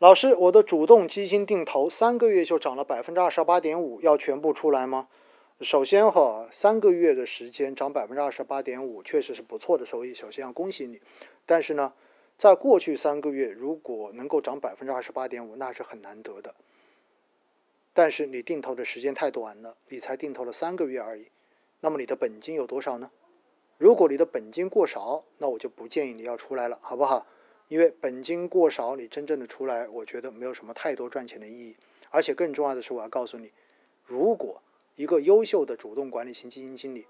[0.00, 5.08] 老师，我的主动基金定投三个月就涨了百分之二十八点五，要全部出来吗？
[5.60, 11.00] 首先哈，三个月的时间涨百分之二十八点五，确实是不错的收益，首先要恭喜你。
[11.44, 11.92] 但是呢，
[12.36, 16.54] 在过去三个月，如果能够涨百分之二十八点五，那是很难得的。
[17.92, 21.26] 但是你定投的时间太短了，你才定投了三个月而已。
[21.80, 23.10] 那么你的本金有多少呢？
[23.78, 27.26] 如果你的本金过少，那我就不建议你要出来了，好不好？
[27.68, 31.76] 因为本金过少，你真正的出来，我觉得没有什么太多赚钱的意义。
[32.10, 33.50] 而且更重要的是，我要告诉你，
[34.06, 34.62] 如果
[34.96, 37.06] 一个优秀的主动管理型基金经理，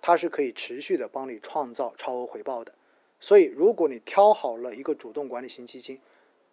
[0.00, 2.72] 他是可以持续的帮你创造超额回报的。
[3.20, 6.00] 所以，如果你挑好了一个主动管理型基金，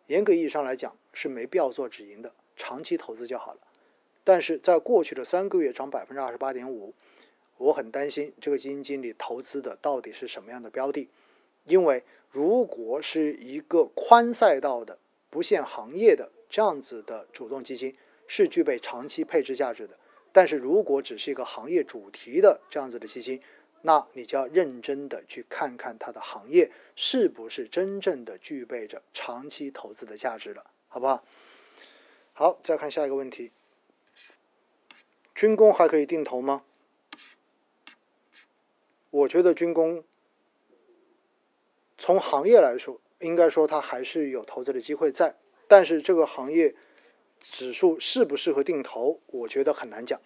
[0.08, 3.60] 严格意义上来讲是没必要做止盈的，长期投资就好了。
[4.24, 6.94] 但是在过去的三个月涨百分之二十八点五，
[7.58, 11.10] 我很担心这个基金经理投资的到底是什么样的标的，
[11.66, 12.04] 因为。
[12.32, 15.00] 如果是一个宽赛道的、
[15.32, 19.98] 不限行业的这样子的主动基金，是具备长期配置价值的。
[20.32, 23.42] 但是如果只是一个行业主题的这样子的基金，
[23.82, 31.24] 那你就要认真的去看看它的行业是不是真正的具备着长期投资的价值了，好不好？
[32.34, 33.52] 好，再看下一个问题：
[35.34, 36.62] 军工还可以定投吗？
[39.10, 40.04] 我觉得军工。
[42.00, 45.36] 从行业来说，应该说它还是有投资的机会在，
[45.68, 46.74] 但是这个行业
[47.42, 50.20] 指数适不适合定投，我觉得很难讲。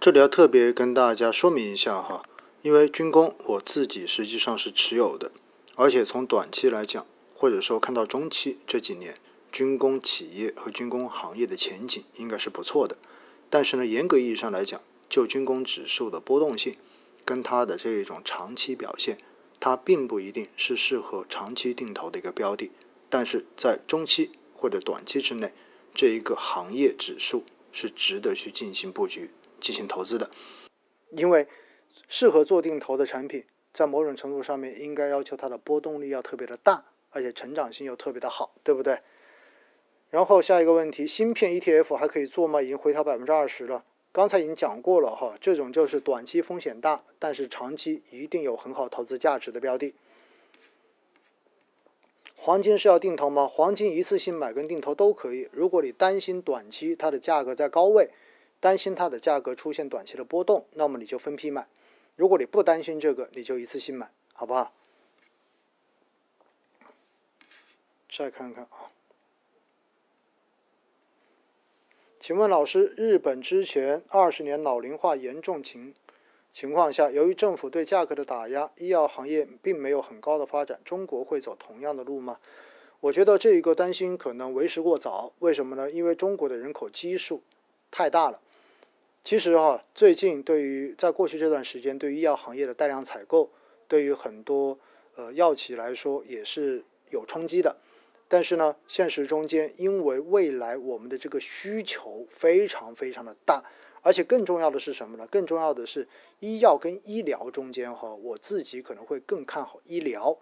[0.00, 2.24] 这里要特别跟大家说明一下哈，
[2.62, 5.30] 因为军工我自己实际上是持有的，
[5.76, 7.06] 而且从短期来讲，
[7.36, 9.14] 或者说看到中期这几年，
[9.52, 12.96] 军工企业和军工行业的前景应该是不错的。
[13.48, 16.74] 但是呢，严格意义上来讲，就军工指数的波动性
[17.24, 19.18] 跟它的这一种长期表现。
[19.64, 22.72] 它并不一定是适合长期定投的一个标的，
[23.08, 25.52] 但是在中期或者短期之内，
[25.94, 30.28] 这一个行业指数是值得去进行布局、进行投资的。
[31.10, 31.46] 因为
[32.08, 38.98] 适合做定投的产品，在某种程度上面应该要求它的波动力要特别的大，而且成长性又特别的好，对不对？
[40.10, 42.60] 然后下一个问题，芯片 ETF 还可以做吗？
[42.60, 43.84] 已经回调百分之二十了。
[44.12, 49.94] 刚才已经讲过了哈，这种就是短期风险大，但是长期一定有很好投资价值的标的。
[52.36, 53.48] 黄金是要定投吗？
[53.48, 55.48] 黄金一次性买跟定投都可以。
[55.52, 58.10] 如果你担心短期它的价格在高位，
[58.60, 61.66] 担心它的价格出现短期的波动，那么你就分批买。
[62.16, 64.72] 如果你不担心这个，你就一次性买，好不好？
[68.10, 68.81] 再看看啊。
[72.22, 75.92] 请问老师，日本之前二十年老龄化严重情
[76.52, 82.38] 情况下，由于政府对价格的打压，医药行业并没有很高的发展，中国会走同样的路吗？
[83.00, 85.32] 我觉得这一个担心可能为时过早。
[85.40, 85.90] 为什么呢？
[85.90, 87.42] 因为中国的人口基数
[87.90, 88.40] 太大了。
[89.24, 93.50] 其实哈，最近对于在过去这段时间，对于医药行业的大量采购，
[93.88, 94.78] 对于很多
[95.16, 97.74] 呃药企来说也是有冲击的。
[98.32, 103.62] 但是呢，现实中间，因为未来我们的这个需求非常非常的大，
[104.00, 105.26] 而且更重要的是什么呢？
[105.26, 106.08] 更重要的是
[106.40, 110.34] 医药跟医疗中间哈，我自己可能会更看好医疗，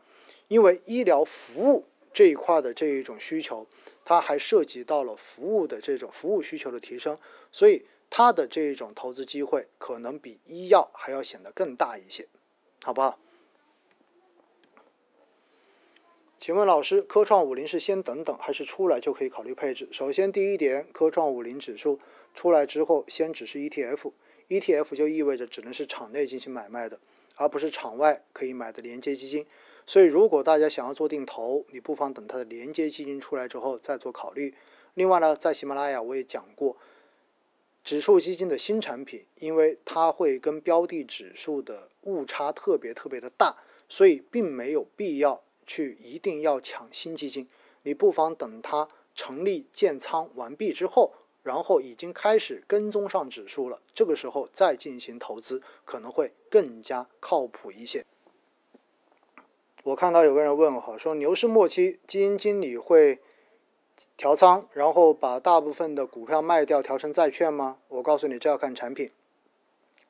[0.46, 1.84] 因为医疗服务
[2.14, 3.66] 这一块的这一种需求，
[4.04, 7.18] 它还涉及到了服务的这种服务需求的提升，
[7.50, 12.28] 所以它的这一种投资机会可能比医药还要显得更大一些，
[12.84, 13.18] 好不好？
[16.40, 19.86] 请问老师，科创五零是先等等，还是出来就可以考虑配置？
[19.92, 22.00] 首先，第一点，科创五零指数
[22.34, 26.98] 出来之后，先只是 ETF，ETF 就意味着只能是场内进行买卖的，
[27.34, 29.44] 而不是场外可以买的连接基金。
[29.86, 34.54] 所以，如果大家想要做定投，你不妨等它的连接基金出来之后再做考虑。
[34.94, 36.78] 另外呢，在喜马拉雅我也讲过，
[37.84, 43.58] 指数基金的新产品，因为它会跟标的指数的误差特别特别的大，
[43.90, 45.42] 所以并没有必要。
[45.70, 47.46] 去一定要抢新基金，
[47.84, 51.12] 你不妨等它成立建仓完毕之后，
[51.44, 58.04] 然后已经开始跟踪上指数了，这个时候再进行投资可能会更加靠谱一些。
[59.84, 63.20] 我看到有个人问我，说牛市末期基金经理会
[64.16, 67.78] 调仓，然后把大部分的股票卖掉调成债券吗？
[67.86, 69.12] 我告诉你，这要看产品。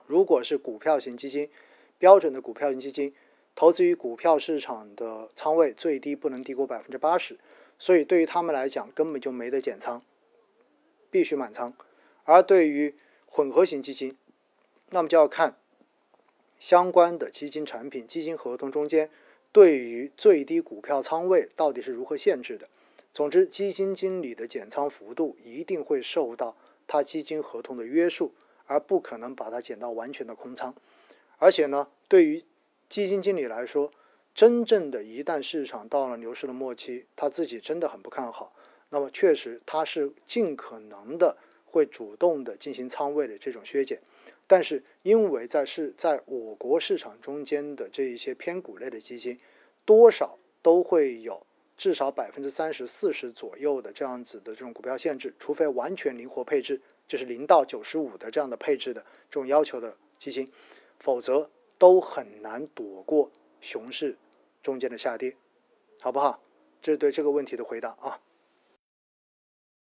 [0.06, 1.50] 如果是股票型基金，
[1.98, 3.14] 标准的股票型基金。
[3.54, 7.38] 投资于股票市场的仓位最低不能低过百分之八十，
[7.78, 10.02] 所以对于他们来讲根本就没得减仓，
[11.10, 11.74] 必须满仓。
[12.24, 12.94] 而对于
[13.26, 14.16] 混合型基金，
[14.90, 15.56] 那么就要看
[16.58, 19.10] 相关的基金产品、基金合同中间
[19.52, 22.68] 对于最低股票仓位到底是如何限制的。
[23.12, 26.56] 总之，基金经理的减仓幅度一定会受到
[26.86, 28.32] 他基金合同的约束，
[28.66, 30.74] 而不可能把它减到完全的空仓。
[31.38, 32.44] 而且呢，对于
[32.90, 33.90] 基金经理来说，
[34.34, 38.52] 真正的一旦市场到了牛市的末期，他自己真的很不看好，
[38.90, 43.98] 那么确实他是尽可能的会主动的进行仓位的这种削减。
[44.46, 49.38] 但是因为在是在我国市场中间的这一些偏股类的基金，
[49.86, 51.46] 多少都会有。
[51.76, 56.78] 至少百分之三十四十左右的这样子的这种股票限制，除非完全灵活配置，
[57.08, 59.00] 就是零到九十五的这样的配置的
[59.30, 60.52] 这种要求的基金，
[60.98, 61.48] 否则
[61.80, 63.30] 都很难躲过
[63.62, 64.18] 熊市
[64.62, 65.34] 中间的下跌，
[65.98, 66.38] 好不好？
[66.82, 68.20] 这是对这个问题的回答啊。